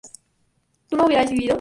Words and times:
¿tú 0.89 0.97
no 0.97 1.05
hubieras 1.05 1.29
vivido? 1.29 1.49